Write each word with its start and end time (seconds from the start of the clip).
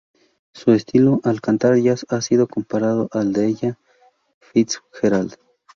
Su 0.51 0.71
estilo 0.71 1.21
al 1.23 1.41
cantar 1.41 1.75
jazz 1.77 2.07
ha 2.09 2.21
sido 2.21 2.47
comparado 2.47 3.07
al 3.11 3.33
de 3.33 3.45
Ella 3.49 3.77
Fitzgerald. 4.39 5.35